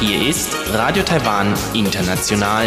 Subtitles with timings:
[0.00, 2.66] Hier ist Radio Taiwan International.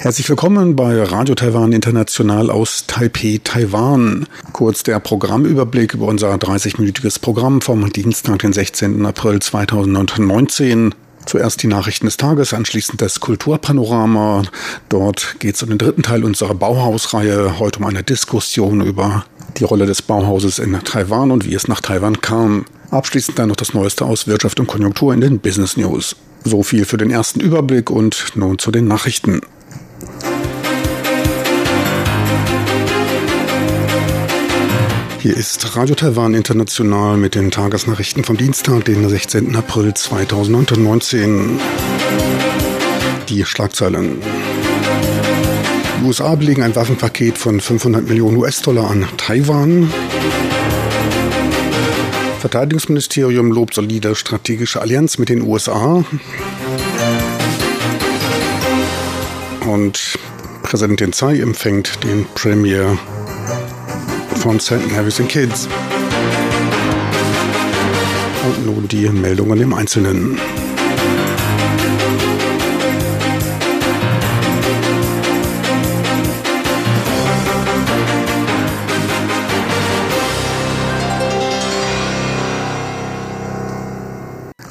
[0.00, 4.26] Herzlich willkommen bei Radio Taiwan International aus Taipei, Taiwan.
[4.52, 9.06] Kurz der Programmüberblick über unser 30-minütiges Programm vom Dienstag, den 16.
[9.06, 10.96] April 2019.
[11.26, 14.44] Zuerst die Nachrichten des Tages, anschließend das Kulturpanorama.
[14.88, 19.24] Dort geht es um den dritten Teil unserer Bauhausreihe, heute um eine Diskussion über
[19.56, 22.64] die Rolle des Bauhauses in Taiwan und wie es nach Taiwan kam.
[22.90, 26.16] Abschließend dann noch das Neueste aus Wirtschaft und Konjunktur in den Business News.
[26.44, 29.40] So viel für den ersten Überblick und nun zu den Nachrichten.
[35.28, 39.54] Hier ist Radio Taiwan International mit den Tagesnachrichten vom Dienstag, den 16.
[39.56, 41.60] April 2019.
[43.28, 44.22] Die Schlagzeilen.
[46.00, 49.92] Die USA belegen ein Waffenpaket von 500 Millionen US-Dollar an Taiwan.
[52.40, 56.06] Verteidigungsministerium lobt solide strategische Allianz mit den USA.
[59.66, 60.18] Und
[60.62, 62.96] Präsidentin Tsai empfängt den Premier
[64.38, 64.90] von St.
[64.92, 65.68] Mary's and Kids.
[68.46, 70.38] Und nun die Meldungen im Einzelnen.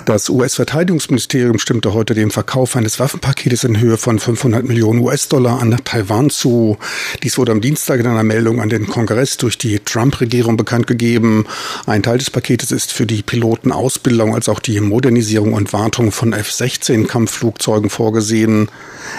[0.07, 5.75] Das US-Verteidigungsministerium stimmte heute dem Verkauf eines Waffenpaketes in Höhe von 500 Millionen US-Dollar an
[5.83, 6.77] Taiwan zu.
[7.23, 11.45] Dies wurde am Dienstag in einer Meldung an den Kongress durch die Trump-Regierung bekannt gegeben.
[11.87, 16.31] Ein Teil des Paketes ist für die Pilotenausbildung als auch die Modernisierung und Wartung von
[16.31, 18.71] F-16-Kampfflugzeugen vorgesehen.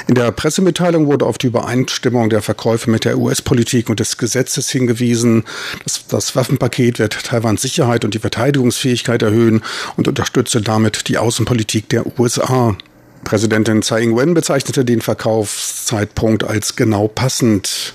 [0.06, 4.70] In der Pressemitteilung wurde auf die Übereinstimmung der Verkäufe mit der US-Politik und des Gesetzes
[4.70, 5.44] hingewiesen.
[5.84, 9.60] Das, das Waffenpaket wird Taiwans Sicherheit und die Verteidigungsfähigkeit erhöhen
[9.98, 12.76] und unterstütze damit damit die Außenpolitik der USA.
[13.24, 17.94] Präsidentin Tsai Ing-wen bezeichnete den Verkaufszeitpunkt als genau passend.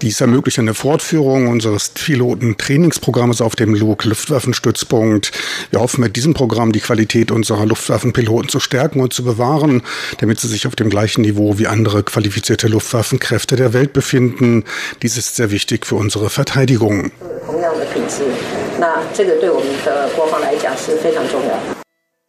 [0.00, 5.32] Dies ermöglicht eine Fortführung unseres Piloten-Trainingsprogrammes auf dem Luke Luftwaffenstützpunkt.
[5.70, 9.82] Wir hoffen mit diesem Programm die Qualität unserer Luftwaffenpiloten zu stärken und zu bewahren,
[10.18, 14.64] damit sie sich auf dem gleichen Niveau wie andere qualifizierte Luftwaffenkräfte der Welt befinden.
[15.02, 17.10] Dies ist sehr wichtig für unsere Verteidigung.
[18.79, 21.75] 那这个对我们的国防来讲是非常重要。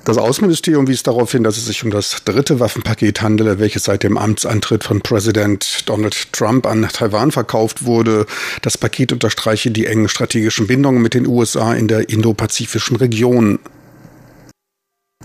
[0.06, 4.04] Das Außenministerium wies darauf hin, dass es sich um das dritte Waffenpaket handele, welches seit
[4.04, 8.24] dem Amtsantritt von Präsident Donald Trump an Taiwan verkauft wurde.
[8.62, 13.58] Das Paket unterstreiche die engen strategischen Bindungen mit den USA in der indopazifischen Region.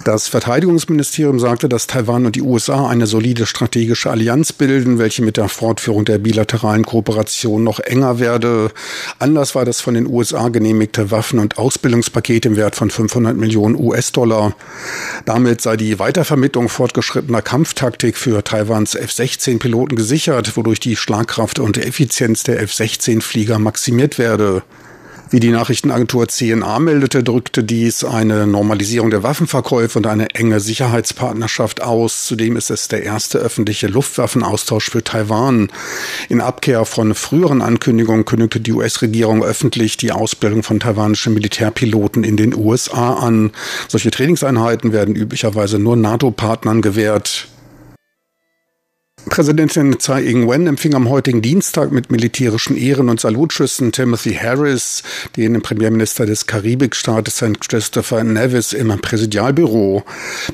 [0.04, 5.36] Das Verteidigungsministerium sagte, dass Taiwan und die USA eine solide strategische Allianz bilden, welche mit
[5.36, 8.70] der Fortführung der bilateralen Kooperation noch enger werde.
[9.18, 13.74] Anlass war das von den USA genehmigte Waffen- und Ausbildungspaket im Wert von 500 Millionen
[13.74, 14.54] US-Dollar.
[15.24, 22.44] Damit sei die Weitervermittlung fortgeschrittener Kampftaktik für Taiwans F-16-Piloten gesichert, wodurch die Schlagkraft und Effizienz
[22.44, 24.62] der F-16-Flieger maximiert werde.
[25.28, 31.82] Wie die Nachrichtenagentur CNA meldete, drückte dies eine Normalisierung der Waffenverkäufe und eine enge Sicherheitspartnerschaft
[31.82, 32.26] aus.
[32.26, 35.68] Zudem ist es der erste öffentliche Luftwaffenaustausch für Taiwan.
[36.28, 42.36] In Abkehr von früheren Ankündigungen kündigte die US-Regierung öffentlich die Ausbildung von taiwanischen Militärpiloten in
[42.36, 43.50] den USA an.
[43.88, 47.48] Solche Trainingseinheiten werden üblicherweise nur NATO-Partnern gewährt.
[49.36, 55.02] Präsidentin Tsai Ing-wen empfing am heutigen Dienstag mit militärischen Ehren und Salutschüssen Timothy Harris,
[55.36, 57.60] den Premierminister des Karibikstaates St.
[57.60, 60.04] Christopher Nevis im Präsidialbüro.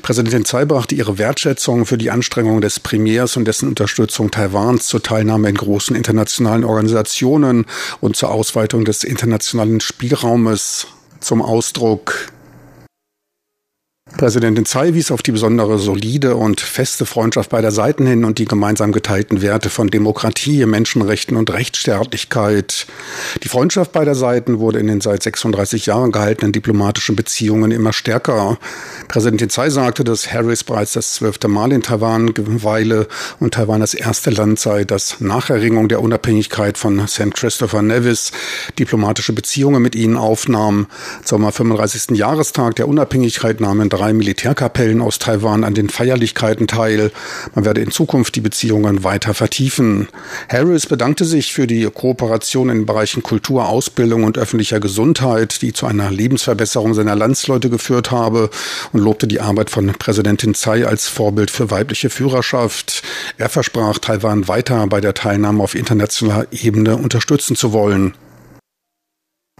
[0.01, 5.01] Präsidentin Tsai brachte ihre Wertschätzung für die Anstrengungen des Premiers und dessen Unterstützung Taiwans zur
[5.01, 7.65] Teilnahme in großen internationalen Organisationen
[8.01, 10.87] und zur Ausweitung des internationalen Spielraumes
[11.21, 12.32] zum Ausdruck.
[14.17, 18.43] Präsidentin Tsai wies auf die besondere solide und feste Freundschaft beider Seiten hin und die
[18.43, 22.85] gemeinsam geteilten Werte von Demokratie, Menschenrechten und Rechtsstaatlichkeit.
[23.43, 28.57] Die Freundschaft beider Seiten wurde in den seit 36 Jahren gehaltenen diplomatischen Beziehungen immer stärker.
[29.07, 33.07] Präsidentin Tsai sagte, dass Harris bereits das zwölfte Mal in Taiwan weile
[33.39, 37.33] und Taiwan das erste Land sei, das nach Erringung der Unabhängigkeit von St.
[37.33, 38.33] Christopher Nevis
[38.77, 40.87] diplomatische Beziehungen mit ihnen aufnahm.
[41.23, 42.17] Zum 35.
[42.17, 47.11] Jahrestag der Unabhängigkeit nahmen drei Militärkapellen aus Taiwan an den Feierlichkeiten teil.
[47.53, 50.07] Man werde in Zukunft die Beziehungen weiter vertiefen.
[50.49, 55.73] Harris bedankte sich für die Kooperation in den Bereichen Kultur, Ausbildung und öffentlicher Gesundheit, die
[55.73, 58.49] zu einer Lebensverbesserung seiner Landsleute geführt habe
[58.91, 63.03] und lobte die Arbeit von Präsidentin Tsai als Vorbild für weibliche Führerschaft.
[63.37, 68.13] Er versprach, Taiwan weiter bei der Teilnahme auf internationaler Ebene unterstützen zu wollen.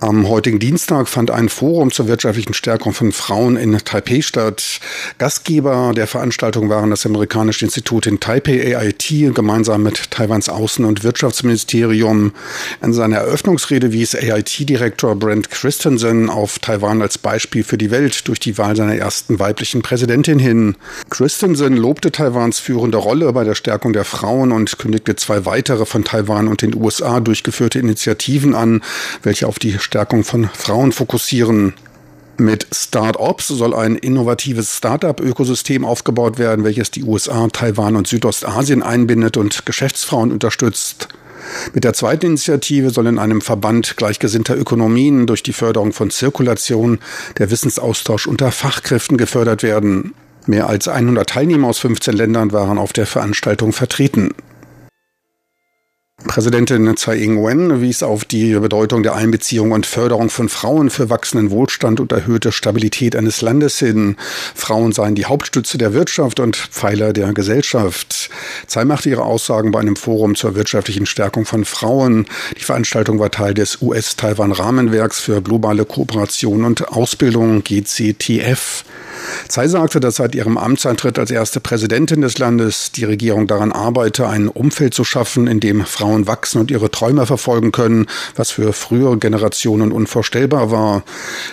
[0.04, 4.82] Am heutigen Dienstag fand ein Forum zur wirtschaftlichen Stärkung von Frauen in Taipei statt.
[5.18, 11.06] Gastgeber der Veranstaltung waren das amerikanische Institut in Taipei AIT gemeinsam mit Taiwans Außen- und
[11.06, 12.34] Wirtschaftsministerium.
[12.82, 18.42] In seiner Eröffnungsrede wies AIT-Direktor Brent Christensen auf Taiwan als Beispiel für die Welt durch
[18.42, 20.76] die Wahl seiner ersten weiblichen Präsidentin hin.
[21.12, 26.04] Christensen lobte Taiwans führende Rolle bei der Stärkung der Frauen und kündigte zwei weitere von
[26.04, 28.82] Taiwan und den USA durchgeführte Initiativen an,
[29.22, 31.76] welche auf die Stärkung von Frauen fokussieren.
[32.38, 39.38] Mit Start-Ops soll ein innovatives Start-up-Ökosystem aufgebaut werden, welches die USA, Taiwan und Südostasien einbindet
[39.38, 41.10] und Geschäftsfrauen unterstützt.
[41.76, 46.98] Mit der zweiten Initiative soll in einem Verband gleichgesinnter Ökonomien durch die Förderung von Zirkulation
[47.38, 50.16] der Wissensaustausch unter Fachkräften gefördert werden.
[50.48, 54.32] Mehr als 100 Teilnehmer aus 15 Ländern waren auf der Veranstaltung vertreten.
[56.28, 61.52] Präsidentin Tsai Ing-wen wies auf die Bedeutung der Einbeziehung und Förderung von Frauen für wachsenden
[61.52, 64.16] Wohlstand und erhöhte Stabilität eines Landes hin.
[64.56, 68.30] Frauen seien die Hauptstütze der Wirtschaft und Pfeiler der Gesellschaft.
[68.68, 72.26] Tsai machte ihre Aussagen bei einem Forum zur wirtschaftlichen Stärkung von Frauen.
[72.58, 78.86] Die Veranstaltung war Teil des US-Taiwan-Rahmenwerks für globale Kooperation und Ausbildung GCTF.
[79.48, 84.28] Tsai sagte, dass seit ihrem Amtsantritt als erste Präsidentin des Landes die Regierung daran arbeite,
[84.28, 88.74] ein Umfeld zu schaffen, in dem Frauen wachsen und ihre Träume verfolgen können, was für
[88.74, 91.04] frühere Generationen unvorstellbar war.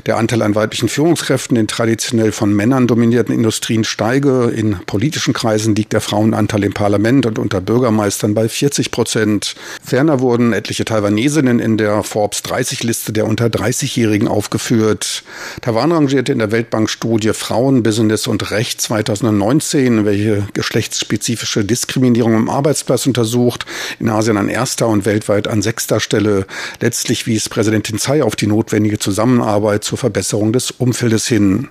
[0.07, 4.53] Der Anteil an weiblichen Führungskräften in traditionell von Männern dominierten Industrien steige.
[4.55, 9.55] In politischen Kreisen liegt der Frauenanteil im Parlament und unter Bürgermeistern bei 40 Prozent.
[9.83, 15.25] Ferner wurden etliche Taiwanesinnen in der Forbes 30 Liste der unter 30-Jährigen aufgeführt.
[15.63, 23.06] Taiwan rangierte in der Weltbank-Studie Frauen, Business und Recht 2019, welche geschlechtsspezifische Diskriminierung am Arbeitsplatz
[23.06, 23.65] untersucht,
[23.99, 26.47] in Asien an erster und weltweit an sechster Stelle.
[26.81, 31.69] Letztlich wies Präsidentin Tsai auf die notwendige Zusammenarbeit zur Verbesserung des Umfeldes hin.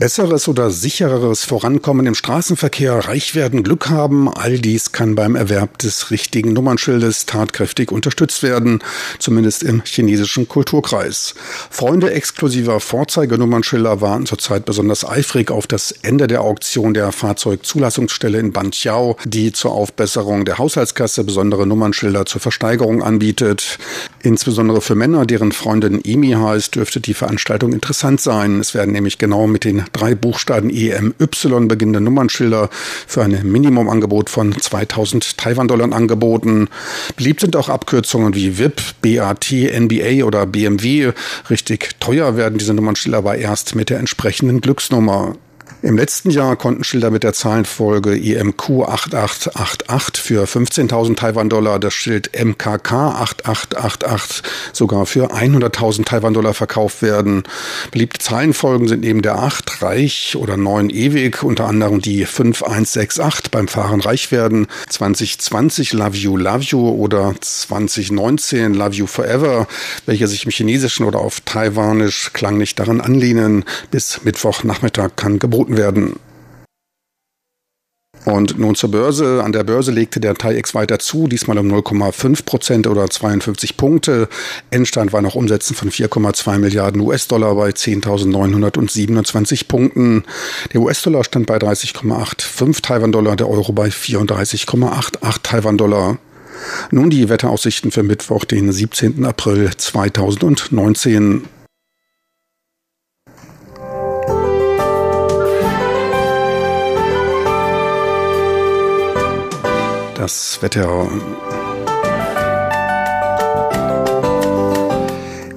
[0.00, 5.76] Besseres oder sichereres Vorankommen im Straßenverkehr, reich werden, Glück haben, all dies kann beim Erwerb
[5.76, 8.82] des richtigen Nummernschildes tatkräftig unterstützt werden,
[9.18, 11.34] zumindest im chinesischen Kulturkreis.
[11.68, 18.52] Freunde exklusiver Vorzeigenummernschilder warten zurzeit besonders eifrig auf das Ende der Auktion der Fahrzeugzulassungsstelle in
[18.52, 23.78] Banqiao, die zur Aufbesserung der Haushaltskasse besondere Nummernschilder zur Versteigerung anbietet.
[24.22, 28.60] Insbesondere für Männer, deren Freundin Emi heißt, dürfte die Veranstaltung interessant sein.
[28.60, 31.12] Es werden nämlich genau mit den drei Buchstaben EMY
[31.68, 32.68] beginnende Nummernschilder
[33.06, 36.68] für ein Minimumangebot von 2000 Taiwan-Dollar angeboten.
[37.16, 41.12] Beliebt sind auch Abkürzungen wie VIP, BAT, NBA oder BMW.
[41.48, 45.36] Richtig teuer werden diese Nummernschilder aber erst mit der entsprechenden Glücksnummer.
[45.82, 52.30] Im letzten Jahr konnten Schilder mit der Zahlenfolge IMQ 8888 für 15.000 Taiwan-Dollar, das Schild
[52.38, 54.42] MKK 8888
[54.74, 57.44] sogar für 100.000 Taiwan-Dollar verkauft werden.
[57.92, 63.66] Beliebte Zahlenfolgen sind neben der 8 Reich oder 9 ewig, unter anderem die 5168 beim
[63.66, 69.66] Fahren reich werden, 2020 Love You Love You oder 2019 Love You Forever,
[70.04, 73.64] welche sich im Chinesischen oder auf Taiwanisch klanglich daran anlehnen.
[73.90, 76.16] Bis Mittwochnachmittag kann geboten angeboten werden.
[78.26, 79.42] Und nun zur Börse.
[79.42, 84.28] An der Börse legte der TAIEX weiter zu, diesmal um 0,5 Prozent oder 52 Punkte.
[84.70, 90.24] Endstand war noch Umsätzen von 4,2 Milliarden US-Dollar bei 10.927 Punkten.
[90.74, 96.18] Der US-Dollar stand bei 30,85 Taiwan-Dollar, der Euro bei 34,88 Taiwan-Dollar.
[96.90, 99.24] Nun die Wetteraussichten für Mittwoch, den 17.
[99.24, 101.44] April 2019.
[110.20, 111.08] das Wetter.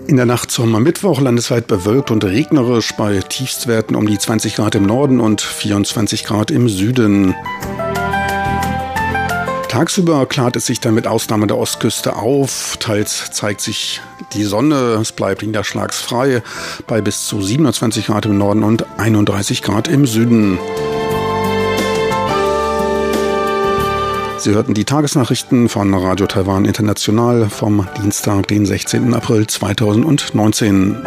[0.08, 4.75] In der Nacht zum Mittwoch landesweit bewölkt und regnerisch bei Tiefstwerten um die 20 Grad
[4.75, 7.36] im Norden und 24 Grad im Süden.
[9.67, 12.77] Tagsüber klart es sich dann mit Ausnahme der Ostküste auf.
[12.79, 14.00] Teils zeigt sich
[14.34, 14.98] die Sonne.
[15.01, 16.41] Es bleibt niederschlagsfrei
[16.88, 20.58] bei bis zu 27 Grad im Norden und 31 Grad im Süden.
[24.43, 29.13] Sie hörten die Tagesnachrichten von Radio Taiwan International vom Dienstag, den 16.
[29.13, 30.97] April 2019.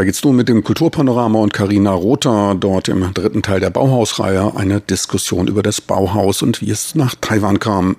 [0.00, 4.56] Weiter geht's nun mit dem Kulturpanorama und Karina Rother, dort im dritten Teil der Bauhausreihe,
[4.56, 7.96] eine Diskussion über das Bauhaus und wie es nach Taiwan kam.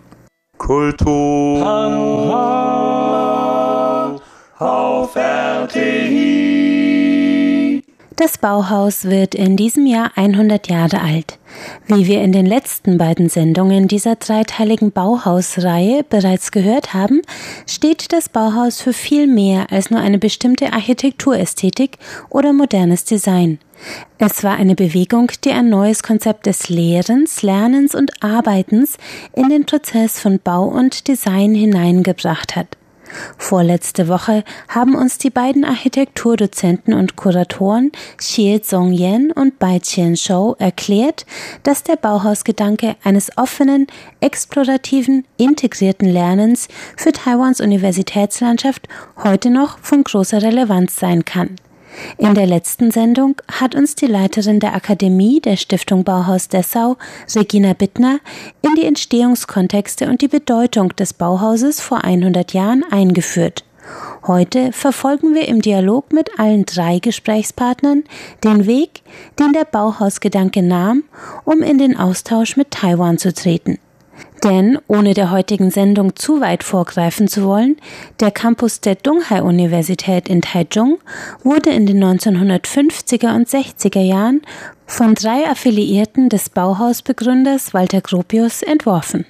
[0.58, 1.63] Kultur
[4.58, 6.61] auf RTI.
[8.22, 11.40] Das Bauhaus wird in diesem Jahr 100 Jahre alt.
[11.88, 17.24] Wie wir in den letzten beiden Sendungen dieser dreiteiligen Bauhausreihe bereits gehört haben,
[17.66, 21.98] steht das Bauhaus für viel mehr als nur eine bestimmte Architekturästhetik
[22.30, 23.58] oder modernes Design.
[24.20, 28.98] Es war eine Bewegung, die ein neues Konzept des Lehrens, Lernens und Arbeitens
[29.34, 32.78] in den Prozess von Bau und Design hineingebracht hat.
[33.38, 40.56] Vorletzte Woche haben uns die beiden Architekturdozenten und Kuratoren Xie Zhongyan und Bai Qian Shou
[40.60, 41.25] erklärt,
[41.63, 43.88] dass der Bauhausgedanke eines offenen,
[44.20, 48.88] explorativen, integrierten Lernens für Taiwans Universitätslandschaft
[49.24, 51.56] heute noch von großer Relevanz sein kann.
[52.18, 56.98] In der letzten Sendung hat uns die Leiterin der Akademie der Stiftung Bauhaus Dessau,
[57.36, 58.20] Regina Bittner,
[58.62, 63.64] in die Entstehungskontexte und die Bedeutung des Bauhauses vor 100 Jahren eingeführt.
[64.28, 68.04] Heute verfolgen wir im Dialog mit allen drei Gesprächspartnern
[68.44, 69.02] den Weg,
[69.40, 71.04] den der Bauhausgedanke nahm,
[71.44, 73.80] um in den Austausch mit Taiwan zu treten.
[74.44, 77.78] Denn, ohne der heutigen Sendung zu weit vorgreifen zu wollen,
[78.20, 80.98] der Campus der Dunghai-Universität in Taichung
[81.44, 84.42] wurde in den 1950er und 60er Jahren
[84.88, 89.26] von drei Affiliierten des Bauhausbegründers Walter Gropius entworfen.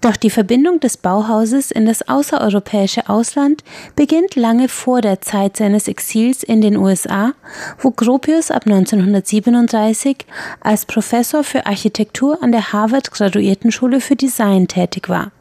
[0.00, 3.62] Doch die Verbindung des Bauhauses in das außereuropäische Ausland
[3.96, 7.32] beginnt lange vor der Zeit seines Exils in den USA,
[7.78, 10.26] wo Gropius ab 1937
[10.60, 15.32] als Professor für Architektur an der Harvard Graduiertenschule für Design tätig war.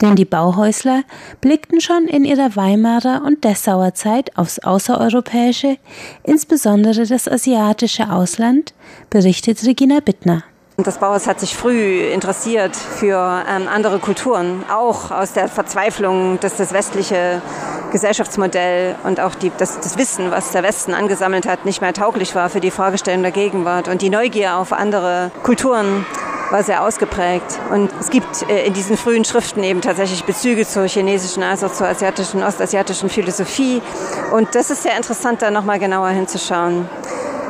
[0.00, 1.02] Denn die Bauhäusler
[1.40, 5.76] blickten schon in ihrer Weimarer und Dessauer Zeit aufs außereuropäische,
[6.24, 8.72] insbesondere das asiatische Ausland,
[9.10, 10.44] berichtet Regina Bittner.
[10.84, 16.56] Das Bauhaus hat sich früh interessiert für ähm, andere Kulturen, auch aus der Verzweiflung, dass
[16.56, 17.42] das westliche
[17.90, 22.36] Gesellschaftsmodell und auch die, das, das Wissen, was der Westen angesammelt hat, nicht mehr tauglich
[22.36, 23.88] war für die Fragestellung der Gegenwart.
[23.88, 26.06] Und die Neugier auf andere Kulturen
[26.52, 27.58] war sehr ausgeprägt.
[27.72, 31.88] Und es gibt äh, in diesen frühen Schriften eben tatsächlich Bezüge zur chinesischen, also zur
[31.88, 33.82] asiatischen, ostasiatischen Philosophie.
[34.30, 36.88] Und das ist sehr interessant, da nochmal genauer hinzuschauen.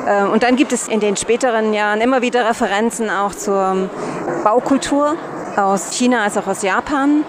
[0.09, 3.91] Äh, und dann gibt es in den späteren Jahren immer wieder Referenzen auch zur
[4.43, 5.17] Baukultur
[5.57, 7.25] aus China als auch aus Japan,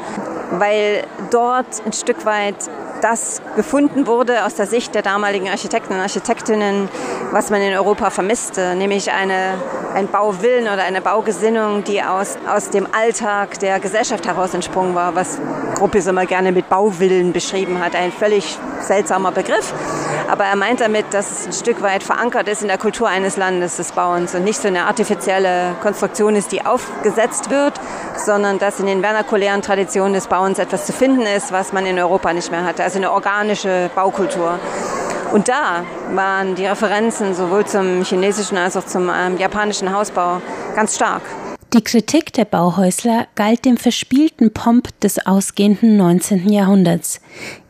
[0.51, 2.55] weil dort ein Stück weit
[3.01, 6.87] das gefunden wurde aus der Sicht der damaligen Architekten und Architektinnen,
[7.31, 9.55] was man in Europa vermisste, nämlich eine,
[9.93, 15.13] ein Bauwillen oder eine Baugesinnung, die aus, aus dem Alltag der Gesellschaft heraus entsprungen war,
[15.13, 15.39] was
[15.75, 17.95] Gruppe immer gerne mit Bauwillen beschrieben hat.
[17.95, 19.73] Ein völlig seltsamer Begriff,
[20.29, 23.35] aber er meint damit, dass es ein Stück weit verankert ist in der Kultur eines
[23.35, 27.73] Landes des Bauens und nicht so eine artifizielle Konstruktion ist, die aufgesetzt wird,
[28.15, 31.99] sondern dass in den vernakulären Traditionen des Bauens etwas zu finden ist, was man in
[31.99, 33.11] Europa nicht mehr hatte, also eine
[33.50, 34.60] organische Baukultur.
[35.34, 40.41] Und da waren die Referenzen sowohl zum chinesischen als auch zum ähm, japanischen Hausbau
[40.75, 41.24] ganz stark.
[41.74, 46.50] Die Kritik der Bauhäusler galt dem verspielten Pomp des ausgehenden 19.
[46.50, 47.22] Jahrhunderts.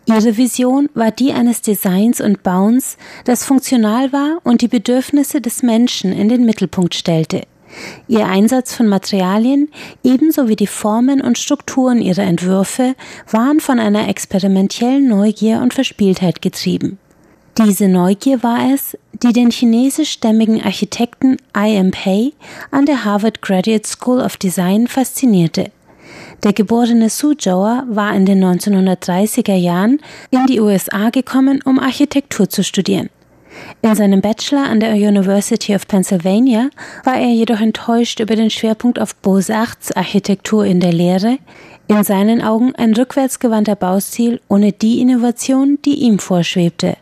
[0.06, 5.64] Ihre Vision war die eines Designs und Bauens, das funktional war und die Bedürfnisse des
[5.64, 7.44] Menschen in den Mittelpunkt stellte.
[8.08, 9.70] Ihr Einsatz von Materialien
[10.04, 12.96] ebenso wie die Formen und Strukturen ihrer Entwürfe
[13.32, 16.98] waren von einer experimentellen Neugier und Verspieltheit getrieben.
[17.58, 21.92] Diese Neugier war es, die den chinesischstämmigen Architekten I.M.
[21.92, 22.32] Pei
[22.72, 25.72] an der Harvard Graduate School of Design faszinierte.
[26.44, 30.00] Der geborene Suzhouer war in den 1930er Jahren
[30.32, 33.10] in die USA gekommen, um Architektur zu studieren.
[33.82, 36.70] In seinem Bachelor an der University of Pennsylvania
[37.04, 41.38] war er jedoch enttäuscht über den Schwerpunkt auf Beaux-Arts Architektur in der Lehre,
[41.88, 46.98] in seinen Augen ein rückwärtsgewandter Baustil ohne die Innovation, die ihm vorschwebte.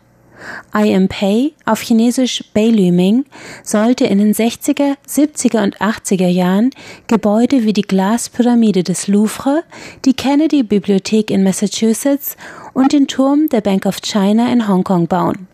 [0.74, 3.24] I Am Pei, auf Chinesisch Beilüming,
[3.64, 6.70] sollte in den 60er, 70er und 80er Jahren
[7.08, 9.64] Gebäude wie die Glaspyramide des Louvre,
[10.04, 12.36] die Kennedy Bibliothek in Massachusetts
[12.72, 15.47] und den Turm der Bank of China in Hongkong bauen.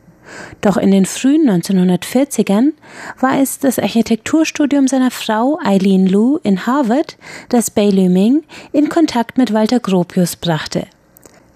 [0.61, 2.73] Doch in den frühen 1940ern
[3.21, 7.17] war es das Architekturstudium seiner Frau Eileen Lu in Harvard,
[7.49, 10.87] das Beilüming in Kontakt mit Walter Gropius brachte.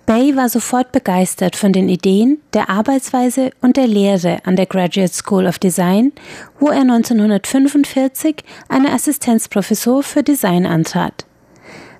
[0.08, 5.12] Bay war sofort begeistert von den Ideen, der Arbeitsweise und der Lehre an der Graduate
[5.12, 6.12] School of Design,
[6.58, 8.36] wo er 1945
[8.70, 11.26] eine Assistenzprofessur für Design antrat.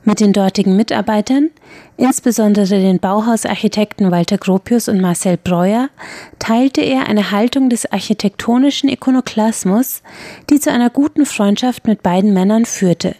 [0.04, 1.50] Mit den dortigen Mitarbeitern,
[1.98, 5.90] insbesondere den Bauhausarchitekten Walter Gropius und Marcel Breuer,
[6.38, 10.02] teilte er eine Haltung des architektonischen Ikonoklasmus,
[10.48, 13.14] die zu einer guten Freundschaft mit beiden Männern führte.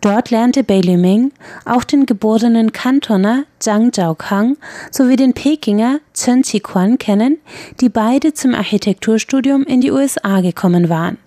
[0.00, 1.32] Dort lernte Bailey Ming
[1.64, 4.56] auch den geborenen Kantoner Zhang Zhaokang
[4.92, 7.38] sowie den Pekinger Chen Chiquan kennen,
[7.80, 11.18] die beide zum Architekturstudium in die USA gekommen waren.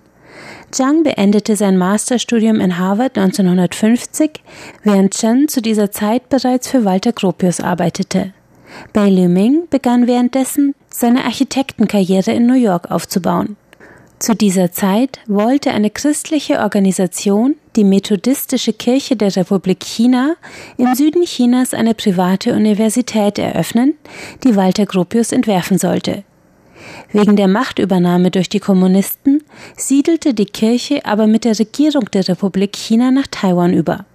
[0.71, 4.41] Zhang beendete sein Masterstudium in Harvard 1950,
[4.83, 8.33] während Chen zu dieser Zeit bereits für Walter Gropius arbeitete.
[8.93, 13.57] Bei Liu Ming begann währenddessen seine Architektenkarriere in New York aufzubauen.
[14.19, 20.35] Zu dieser Zeit wollte eine christliche Organisation, die Methodistische Kirche der Republik China,
[20.77, 23.95] im Süden Chinas eine private Universität eröffnen,
[24.43, 26.23] die Walter Gropius entwerfen sollte.
[27.13, 29.43] Wegen der Machtübernahme durch die Kommunisten
[29.75, 34.05] siedelte die Kirche aber mit der Regierung der Republik China nach Taiwan über.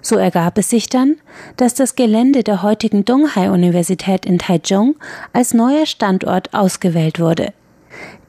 [0.00, 1.16] So ergab es sich dann,
[1.56, 4.94] dass das Gelände der heutigen Donghai-Universität in Taichung
[5.32, 7.52] als neuer Standort ausgewählt wurde.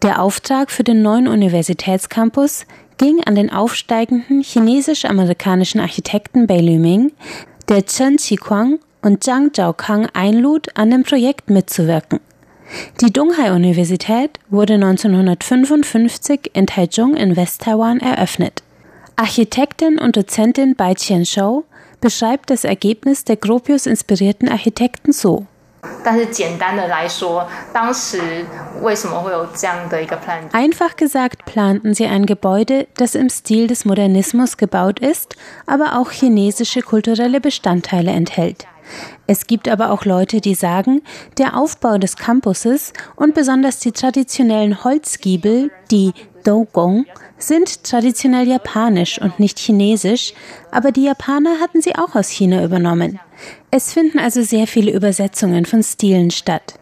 [0.02, 2.66] Der Auftrag für den neuen Universitätscampus
[2.98, 7.12] ging an den aufsteigenden chinesisch-amerikanischen Architekten Bei Ming,
[7.70, 12.20] der Chen Qiquang und Zhang Zhaokang einlud, an dem Projekt mitzuwirken.
[13.02, 18.64] Die Donghai-Universität wurde 1955 in Taichung in West-Taiwan eröffnet.
[19.16, 21.64] Architektin und Dozentin Bai Qian-Shou
[22.02, 25.48] beschreibt das Ergebnis der Gropius-inspirierten Architekten so.
[30.54, 36.12] Einfach gesagt planten sie ein Gebäude, das im Stil des Modernismus gebaut ist, aber auch
[36.12, 38.68] chinesische kulturelle Bestandteile enthält.
[39.28, 41.02] Es gibt aber auch Leute, die sagen,
[41.38, 46.14] der Aufbau des Campuses und besonders die traditionellen Holzgiebel, die
[46.44, 47.06] Dogong,
[47.38, 50.34] sind traditionell japanisch und nicht chinesisch,
[50.72, 53.20] aber die Japaner hatten sie auch aus China übernommen.
[53.70, 56.80] Es finden also sehr viele Übersetzungen von Stilen statt.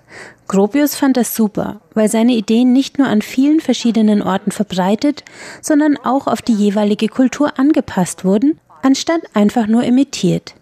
[0.48, 5.24] Gropius fand das super, weil seine Ideen nicht nur an vielen verschiedenen Orten verbreitet,
[5.62, 10.54] sondern auch auf die jeweilige Kultur angepasst wurden, anstatt einfach nur imitiert.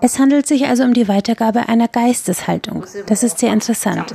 [0.00, 2.84] Es handelt sich also um die Weitergabe einer Geisteshaltung.
[3.06, 4.12] Das ist sehr interessant.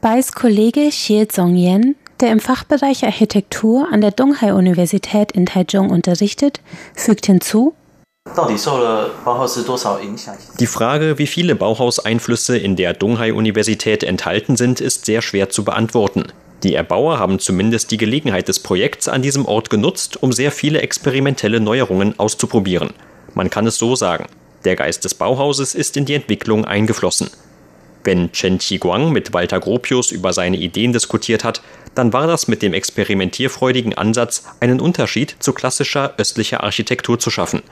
[0.00, 6.60] Beis Kollege Xie Zongyen, der im Fachbereich Architektur an der Donghai-Universität in Taichung unterrichtet,
[6.94, 7.74] fügt hinzu,
[10.58, 16.32] die Frage, wie viele Bauhaus-Einflüsse in der Donghai-Universität enthalten sind, ist sehr schwer zu beantworten.
[16.64, 20.80] Die Erbauer haben zumindest die Gelegenheit des Projekts an diesem Ort genutzt, um sehr viele
[20.80, 22.94] experimentelle Neuerungen auszuprobieren.
[23.34, 24.24] Man kann es so sagen.
[24.64, 27.28] Der Geist des Bauhauses ist in die Entwicklung eingeflossen.
[28.02, 31.60] Wenn Chen Qiguang mit Walter Gropius über seine Ideen diskutiert hat,
[31.94, 37.62] dann war das mit dem experimentierfreudigen Ansatz, einen Unterschied zu klassischer östlicher Architektur zu schaffen.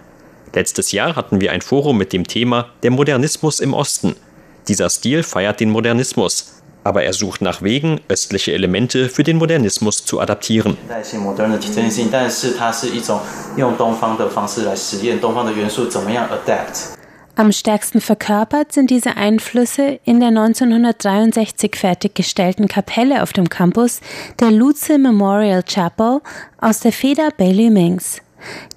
[0.55, 4.17] Letztes Jahr hatten wir ein Forum mit dem Thema Der Modernismus im Osten.
[4.69, 10.05] Dieser Stil feiert den Modernismus, aber er sucht nach Wegen, östliche Elemente für den Modernismus
[10.05, 10.77] zu adaptieren.
[17.35, 24.01] Am stärksten verkörpert sind diese Einflüsse in der 1963 fertiggestellten Kapelle auf dem Campus
[24.39, 26.21] der Luce Memorial Chapel
[26.61, 28.21] aus der Feder Bailey Mings.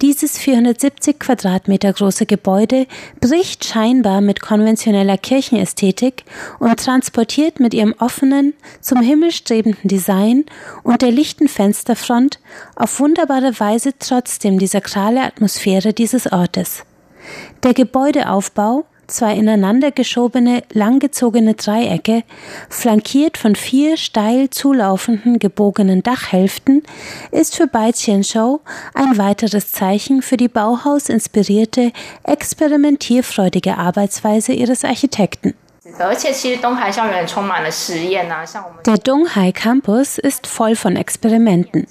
[0.02, 2.88] Dieses 470 Quadratmeter große Gebäude
[3.22, 6.24] bricht scheinbar mit konventioneller Kirchenästhetik
[6.60, 10.46] und transportiert mit ihrem offenen, zum Himmel strebenden Design
[10.84, 12.40] und der lichten Fensterfront
[12.76, 16.84] auf wunderbare Weise trotzdem die sakrale Atmosphäre dieses Ortes.
[17.64, 22.24] Der Gebäudeaufbau zwei ineinander geschobene, langgezogene Dreiecke,
[22.70, 26.84] flankiert von vier steil zulaufenden, gebogenen Dachhälften,
[27.32, 28.62] ist für Bai Qianshou
[28.94, 31.92] ein weiteres Zeichen für die Bauhaus-inspirierte,
[32.24, 35.54] experimentierfreudige Arbeitsweise ihres Architekten.
[38.86, 41.86] Der Donghai Campus ist voll von Experimenten.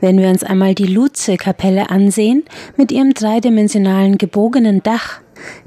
[0.00, 2.44] Wenn wir uns einmal die Luze-Kapelle ansehen,
[2.76, 5.21] mit ihrem dreidimensionalen gebogenen Dach,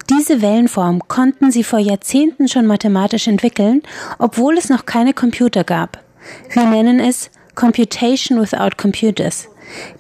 [0.10, 3.82] diese Wellenform konnten sie vor Jahrzehnten schon mathematisch entwickeln,
[4.20, 6.00] obwohl es noch keine Computer gab.
[6.54, 9.48] Wir nennen es Computation without Computers.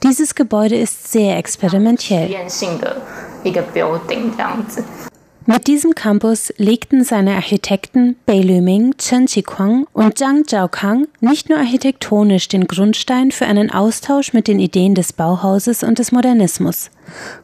[0.03, 2.29] Dieses Gebäude ist sehr experimentell.
[5.47, 11.59] Mit diesem Campus legten seine Architekten Bei Lüming, Chen Qiquang und Zhang Zhaokang nicht nur
[11.59, 16.89] architektonisch den Grundstein für einen Austausch mit den Ideen des Bauhauses und des Modernismus.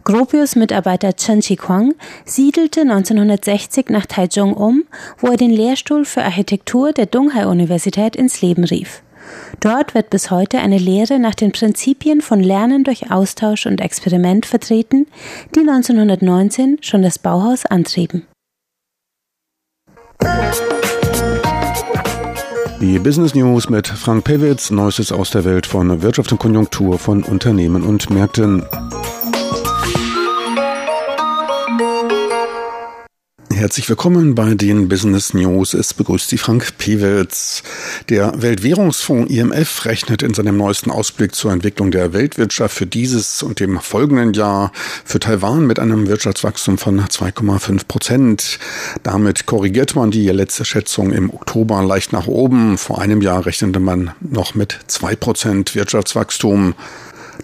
[0.03, 1.93] Gropius Mitarbeiter Chen Qiquang
[2.25, 4.83] siedelte 1960 nach Taichung um,
[5.19, 9.03] wo er den Lehrstuhl für Architektur der Donghai-Universität ins Leben rief.
[9.59, 14.45] Dort wird bis heute eine Lehre nach den Prinzipien von Lernen durch Austausch und Experiment
[14.45, 15.07] vertreten,
[15.55, 18.25] die 1919 schon das Bauhaus antrieben.
[22.81, 27.21] Die Business News mit Frank Pewitz, Neuestes aus der Welt von Wirtschaft und Konjunktur von
[27.21, 28.65] Unternehmen und Märkten.
[33.61, 35.75] Herzlich willkommen bei den Business News.
[35.75, 37.61] Es begrüßt Sie Frank Pewitz.
[38.09, 43.59] Der Weltwährungsfonds IMF rechnet in seinem neuesten Ausblick zur Entwicklung der Weltwirtschaft für dieses und
[43.59, 44.71] dem folgenden Jahr
[45.05, 48.57] für Taiwan mit einem Wirtschaftswachstum von 2,5 Prozent.
[49.03, 52.79] Damit korrigiert man die letzte Schätzung im Oktober leicht nach oben.
[52.79, 56.73] Vor einem Jahr rechnete man noch mit zwei Prozent Wirtschaftswachstum.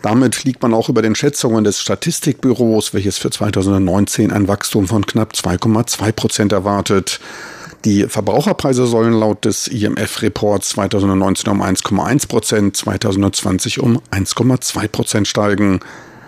[0.02, 5.06] Damit liegt man auch über den Schätzungen des Statistikbüros, welches für 2019 ein Wachstum von
[5.06, 7.20] knapp 2,2 Prozent erwartet.
[7.86, 15.80] Die Verbraucherpreise sollen laut des IMF-Reports 2019 um 1,1 Prozent, 2020 um 1,2 Prozent steigen.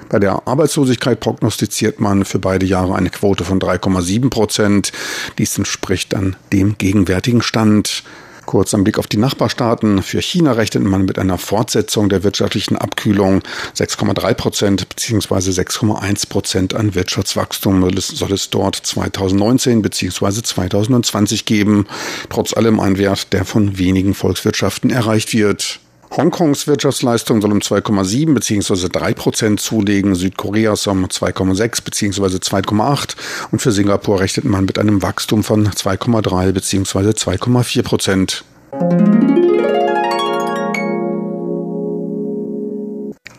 [0.10, 4.92] Bei der Arbeitslosigkeit prognostiziert man für beide Jahre eine Quote von 3,7 Prozent.
[5.38, 8.04] Dies entspricht dann dem gegenwärtigen Stand.
[8.50, 10.02] Kurz ein Blick auf die Nachbarstaaten.
[10.02, 13.44] Für China rechnet man mit einer Fortsetzung der wirtschaftlichen Abkühlung.
[13.78, 15.52] 6,3 Prozent bzw.
[15.52, 20.42] 6,1 Prozent an Wirtschaftswachstum soll es dort 2019 bzw.
[20.42, 21.86] 2020 geben.
[22.32, 25.80] Trotz allem ein Wert, der von wenigen Volkswirtschaften erreicht wird.
[26.12, 28.90] Hongkongs Wirtschaftsleistung soll um 2,7 bzw.
[28.90, 32.38] 3 Prozent zulegen, Südkoreas um 2,6 bzw.
[32.38, 33.16] 2,8
[33.52, 37.10] und für Singapur rechnet man mit einem Wachstum von 2,3 bzw.
[37.12, 38.44] 2,4 Prozent.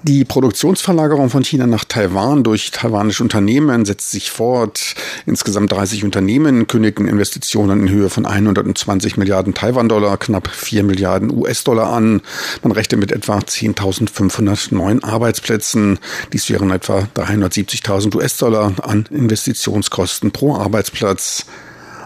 [0.03, 4.95] Die Produktionsverlagerung von China nach Taiwan durch taiwanische Unternehmen setzt sich fort.
[5.27, 11.93] Insgesamt 30 Unternehmen kündigen Investitionen in Höhe von 120 Milliarden Taiwan-Dollar, knapp 4 Milliarden US-Dollar
[11.93, 12.23] an.
[12.63, 15.99] Man rechnet mit etwa 10.500 neuen Arbeitsplätzen.
[16.33, 21.45] Dies wären etwa 370.000 US-Dollar an Investitionskosten pro Arbeitsplatz.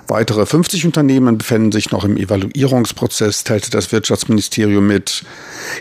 [0.07, 5.25] Weitere 50 Unternehmen befinden sich noch im Evaluierungsprozess, teilte das Wirtschaftsministerium mit.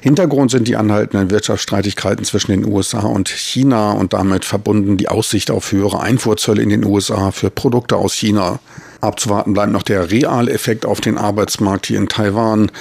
[0.02, 5.52] Hintergrund sind die anhaltenden Wirtschaftsstreitigkeiten zwischen den USA und China und damit verbunden die Aussicht
[5.52, 8.60] auf höhere Einfuhrzölle in den USA für Produkte aus China.
[9.04, 12.72] Abzuwarten bleibt noch der Realeffekt auf den Arbeitsmarkt hier in Taiwan.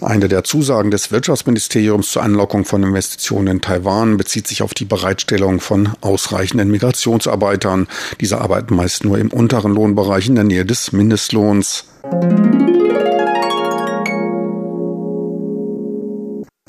[0.00, 4.84] Eine der Zusagen des Wirtschaftsministeriums zur Anlockung von Investitionen in Taiwan bezieht sich auf die
[4.84, 7.88] Bereitstellung von ausreichenden Migrationsarbeitern.
[8.20, 11.84] Diese arbeiten meist nur im unteren Lohnbereich in der Nähe des Mindestlohns.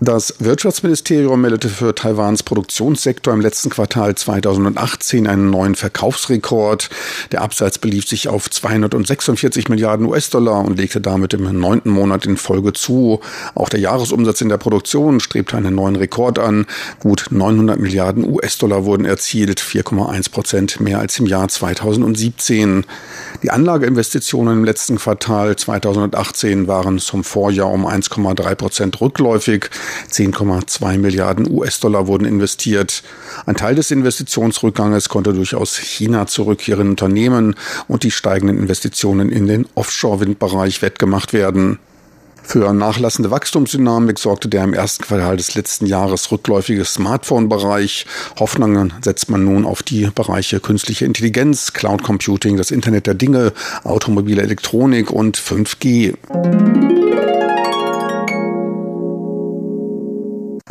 [0.06, 6.92] Das Wirtschaftsministerium meldete für Taiwans Produktionssektor im letzten Quartal 2018 einen neuen Verkaufsrekord.
[7.32, 12.38] Der Absatz belief sich auf 246 Milliarden US-Dollar und legte damit im neunten Monat in
[12.38, 13.20] Folge zu.
[13.56, 16.68] Auch der Jahresumsatz in der Produktion strebte einen neuen Rekord an.
[17.00, 22.86] Gut 900 Milliarden US-Dollar wurden erzielt, 4,1 Prozent mehr als im Jahr 2017.
[23.42, 29.72] Die Anlageinvestitionen im letzten Quartal 2018 waren zum Vorjahr um 1,3 Prozent rückläufig.
[30.12, 33.04] 10,2 Milliarden US-Dollar wurden investiert.
[33.46, 37.56] Ein Teil des Investitionsrückganges konnte durch aus China zurückkehrende Unternehmen
[37.88, 41.80] und die steigenden Investitionen in den Offshore-Windbereich wettgemacht werden.
[42.48, 48.06] Für nachlassende Wachstumsdynamik sorgte der im ersten Quartal des letzten Jahres rückläufige Smartphone-Bereich.
[48.40, 53.52] Hoffnungen setzt man nun auf die Bereiche künstliche Intelligenz, Cloud Computing, das Internet der Dinge,
[53.84, 57.05] automobile Elektronik und 5G.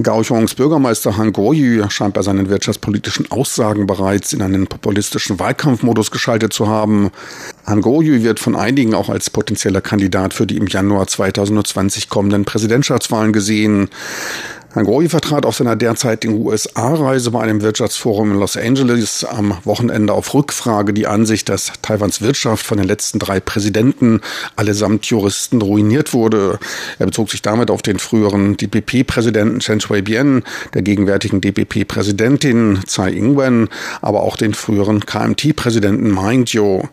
[0.02, 6.52] Kaohsiungs Bürgermeister Han Kuo-yu scheint bei seinen wirtschaftspolitischen Aussagen bereits in einen populistischen Wahlkampfmodus geschaltet
[6.52, 7.12] zu haben.
[7.64, 12.44] Han Kuo-yu wird von einigen auch als potenzieller Kandidat für die im Januar 2020 kommenden
[12.44, 13.88] Präsidentschaftswahlen gesehen.
[14.74, 20.12] Herr Goi vertrat auf seiner derzeitigen USA-Reise bei einem Wirtschaftsforum in Los Angeles am Wochenende
[20.12, 24.20] auf Rückfrage die Ansicht, dass Taiwans Wirtschaft von den letzten drei Präsidenten,
[24.56, 26.58] allesamt Juristen, ruiniert wurde.
[26.98, 30.42] Er bezog sich damit auf den früheren DPP-Präsidenten Chen Shui-bian,
[30.74, 33.68] der gegenwärtigen DPP-Präsidentin Tsai Ing-wen,
[34.02, 36.88] aber auch den früheren KMT-Präsidenten Ma Ying-jeou.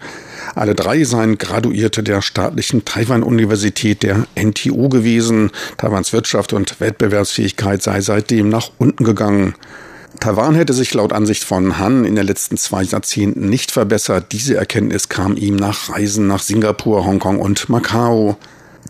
[0.53, 5.49] Alle drei seien Graduierte der staatlichen Taiwan-Universität der NTU gewesen.
[5.77, 9.55] Taiwans Wirtschaft und Wettbewerbsfähigkeit sei seitdem nach unten gegangen.
[10.19, 14.31] Taiwan hätte sich laut Ansicht von Han in den letzten zwei Jahrzehnten nicht verbessert.
[14.31, 18.37] Diese Erkenntnis kam ihm nach Reisen nach Singapur, Hongkong und Macau.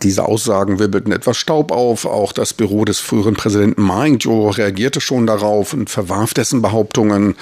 [0.02, 2.06] Diese Aussagen wirbelten etwas Staub auf.
[2.06, 7.36] Auch das Büro des früheren Präsidenten Ma Ying-jeou reagierte schon darauf und verwarf dessen Behauptungen.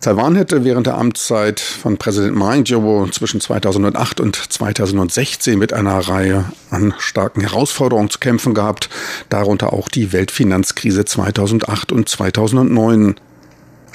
[0.00, 5.98] Taiwan hätte während der Amtszeit von Präsident Ma Ying-jeou zwischen 2008 und 2016 mit einer
[5.98, 8.88] Reihe an starken Herausforderungen zu kämpfen gehabt,
[9.28, 13.16] darunter auch die Weltfinanzkrise 2008 und 2009.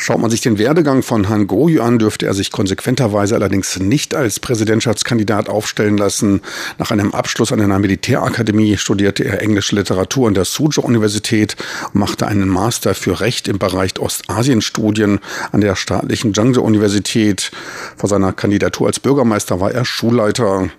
[0.03, 4.15] Schaut man sich den Werdegang von Han Goyu an, dürfte er sich konsequenterweise allerdings nicht
[4.15, 6.41] als Präsidentschaftskandidat aufstellen lassen.
[6.79, 11.55] Nach einem Abschluss an einer Militärakademie studierte er englische Literatur an der Suzhou-Universität
[11.93, 15.19] machte einen Master für Recht im Bereich Ostasienstudien
[15.51, 17.51] an der staatlichen Zhengzhou-Universität.
[17.95, 20.71] Vor seiner Kandidatur als Bürgermeister war er Schulleiter.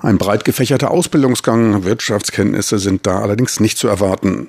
[0.00, 4.48] Ein breit gefächerter Ausbildungsgang, Wirtschaftskenntnisse sind da allerdings nicht zu erwarten.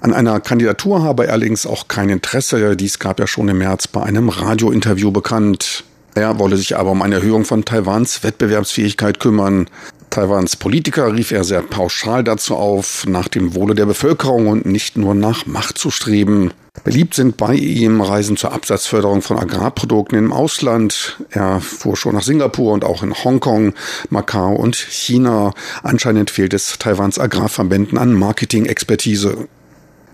[0.00, 2.76] An einer Kandidatur habe er allerdings auch kein Interesse.
[2.76, 5.84] Dies gab er schon im März bei einem Radiointerview bekannt.
[6.14, 9.68] Er wolle sich aber um eine Erhöhung von Taiwans Wettbewerbsfähigkeit kümmern.
[10.08, 14.96] Taiwans Politiker rief er sehr pauschal dazu auf, nach dem Wohle der Bevölkerung und nicht
[14.96, 16.52] nur nach Macht zu streben.
[16.84, 21.18] Beliebt sind bei ihm Reisen zur Absatzförderung von Agrarprodukten im Ausland.
[21.30, 23.74] Er fuhr schon nach Singapur und auch in Hongkong,
[24.08, 25.52] Macau und China.
[25.82, 29.48] Anscheinend fehlt es Taiwans Agrarverbänden an Marketing-Expertise.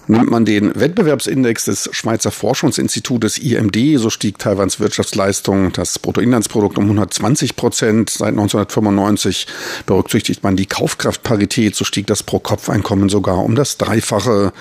[0.08, 6.84] Nimmt man den Wettbewerbsindex des Schweizer Forschungsinstitutes IMD, so stieg Taiwans Wirtschaftsleistung, das Bruttoinlandsprodukt um
[6.84, 9.46] 120 Prozent seit 1995.
[9.86, 14.52] Berücksichtigt man die Kaufkraftparität, so stieg das Pro-Kopf-Einkommen sogar um das Dreifache.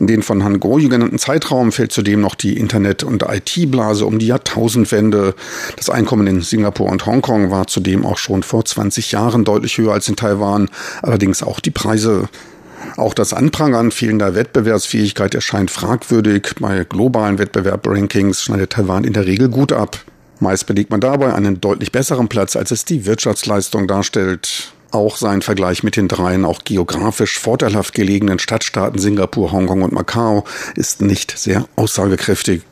[0.00, 4.18] In den von Han Goyu genannten Zeitraum fällt zudem noch die Internet- und IT-Blase um
[4.18, 5.34] die Jahrtausendwende.
[5.76, 9.92] Das Einkommen in Singapur und Hongkong war zudem auch schon vor 20 Jahren deutlich höher
[9.92, 10.70] als in Taiwan,
[11.02, 12.30] allerdings auch die Preise.
[12.96, 16.54] Auch das Anprangern fehlender Wettbewerbsfähigkeit erscheint fragwürdig.
[16.58, 19.98] Bei globalen Wettbewerbrankings schneidet Taiwan in der Regel gut ab.
[20.40, 24.72] Meist belegt man dabei einen deutlich besseren Platz, als es die Wirtschaftsleistung darstellt.
[24.92, 30.44] Auch sein Vergleich mit den dreien auch geografisch vorteilhaft gelegenen Stadtstaaten Singapur, Hongkong und Macau
[30.74, 32.62] ist nicht sehr aussagekräftig.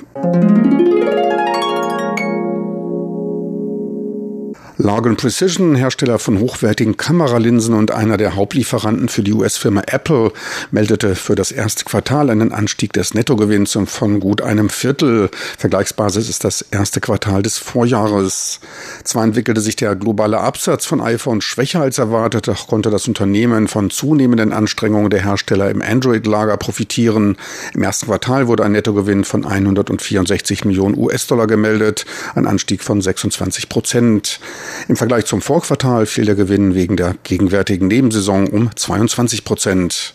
[4.76, 10.32] Largan Precision, Hersteller von hochwertigen Kameralinsen und einer der Hauptlieferanten für die US-Firma Apple,
[10.72, 15.30] meldete für das erste Quartal einen Anstieg des Nettogewinns von gut einem Viertel.
[15.58, 18.58] Vergleichsbasis ist das erste Quartal des Vorjahres.
[19.04, 23.68] Zwar entwickelte sich der globale Absatz von iPhone schwächer als erwartet, doch konnte das Unternehmen
[23.68, 27.36] von zunehmenden Anstrengungen der Hersteller im Android-Lager profitieren.
[27.74, 33.68] Im ersten Quartal wurde ein Nettogewinn von 164 Millionen US-Dollar gemeldet, ein Anstieg von 26
[33.68, 34.40] Prozent.
[34.88, 40.14] Im Vergleich zum Vorquartal fiel der Gewinn wegen der gegenwärtigen Nebensaison um 22 Prozent.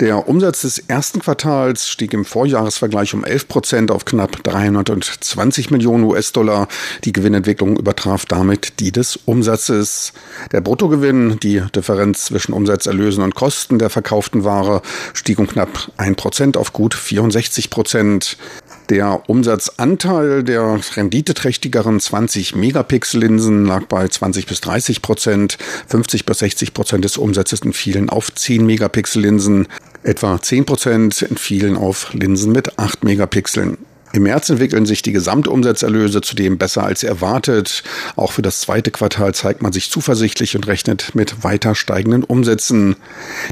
[0.00, 6.04] Der Umsatz des ersten Quartals stieg im Vorjahresvergleich um 11 Prozent auf knapp 320 Millionen
[6.04, 6.68] US-Dollar.
[7.04, 10.12] Die Gewinnentwicklung übertraf damit die des Umsatzes.
[10.52, 14.82] Der Bruttogewinn, die Differenz zwischen Umsatzerlösen und Kosten der verkauften Ware,
[15.14, 18.36] stieg um knapp 1 Prozent auf gut 64 Prozent.
[18.88, 25.58] Der Umsatzanteil der renditeträchtigeren 20 Megapixel Linsen lag bei 20 bis 30 Prozent.
[25.88, 29.66] 50 bis 60 Prozent des Umsatzes entfielen auf 10 Megapixel Linsen.
[30.04, 33.76] Etwa 10 Prozent entfielen auf Linsen mit 8 Megapixeln.
[34.12, 37.82] Im März entwickeln sich die Gesamtumsatzerlöse zudem besser als erwartet.
[38.14, 42.96] Auch für das zweite Quartal zeigt man sich zuversichtlich und rechnet mit weiter steigenden Umsätzen.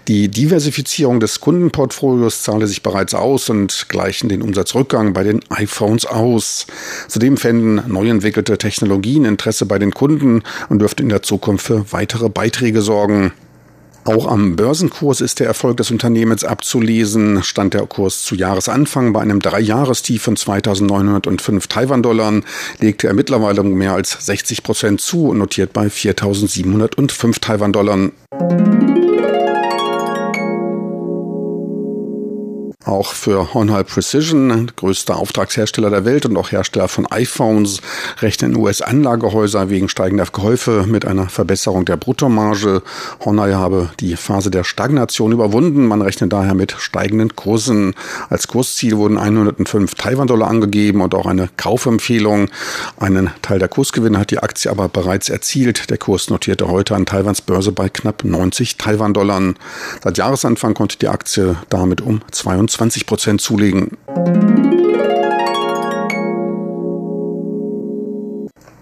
[0.08, 6.06] Die Diversifizierung des Kundenportfolios zahle sich bereits aus und gleichen den Umsatzrückgang bei den iPhones
[6.06, 6.66] aus.
[7.08, 11.92] Zudem fänden neu entwickelte Technologien Interesse bei den Kunden und dürften in der Zukunft für
[11.92, 13.32] weitere Beiträge sorgen.
[14.04, 17.42] Auch am Börsenkurs ist der Erfolg des Unternehmens abzulesen.
[17.42, 22.42] Stand der Kurs zu Jahresanfang bei einem Dreijahrestief von 2.905 Taiwan-Dollar,
[22.80, 28.10] legte er mittlerweile um mehr als 60 Prozent zu und notiert bei 4.705 Taiwan-Dollar.
[32.84, 37.80] Auch für Honhal Precision, größter Auftragshersteller der Welt und auch Hersteller von iPhones,
[38.20, 42.82] rechnen US-Anlagehäuser wegen steigender Käufe mit einer Verbesserung der Bruttomarge.
[43.24, 45.86] Honhal habe die Phase der Stagnation überwunden.
[45.86, 47.94] Man rechnet daher mit steigenden Kursen.
[48.28, 52.50] Als Kursziel wurden 105 Taiwan-Dollar angegeben und auch eine Kaufempfehlung.
[52.98, 55.88] Einen Teil der Kursgewinne hat die Aktie aber bereits erzielt.
[55.88, 59.54] Der Kurs notierte heute an Taiwans Börse bei knapp 90 Taiwan-Dollar.
[60.02, 63.96] Seit Jahresanfang konnte die Aktie damit um 22 20 Prozent zulegen.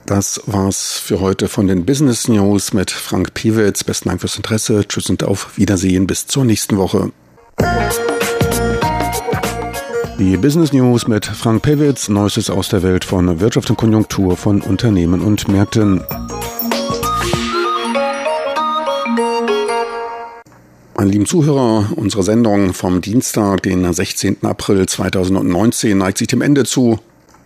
[0.06, 3.84] Das war's für heute von den Business News mit Frank Piewitz.
[3.84, 4.86] Besten Dank fürs Interesse.
[4.86, 6.06] Tschüss und auf Wiedersehen.
[6.06, 7.12] Bis zur nächsten Woche.
[10.18, 14.60] Die Business News mit Frank Pewitz, Neuestes aus der Welt von Wirtschaft und Konjunktur von
[14.60, 16.02] Unternehmen und Märkten.
[20.94, 24.44] Meine lieben Zuhörer, unsere Sendung vom Dienstag, den 16.
[24.44, 26.98] April 2019, neigt sich dem Ende zu.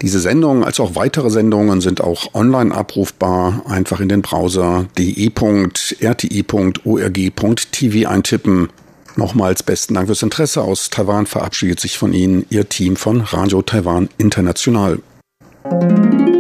[0.03, 3.63] Diese Sendung als auch weitere Sendungen sind auch online abrufbar.
[3.67, 5.69] Einfach in den Browser de.rti.org.tv
[8.09, 8.69] eintippen.
[9.15, 10.61] Nochmals besten Dank fürs Interesse.
[10.63, 14.99] Aus Taiwan verabschiedet sich von Ihnen Ihr Team von Radio Taiwan International.
[15.65, 16.36] Musik